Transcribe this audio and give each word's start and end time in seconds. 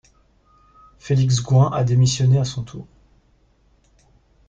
Félix 0.97 1.43
Gouin 1.43 1.69
a 1.71 1.83
démissionné 1.83 2.39
à 2.39 2.43
son 2.43 2.63
tour. 2.63 2.87